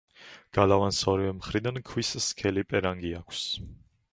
[0.57, 3.45] გალავანს ორივე მხრიდან ქვის სქელი პერანგი აქვს.